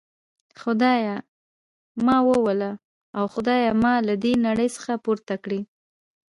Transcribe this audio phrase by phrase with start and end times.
[0.61, 1.17] خدایه
[2.05, 2.71] ما ووله
[3.17, 5.61] او خدایه ما له دي نړۍ څخه پورته کړي.